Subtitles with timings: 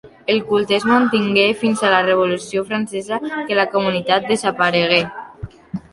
[0.25, 5.03] El culte es mantingué fins a la Revolució francesa, que la comunitat desaparegué.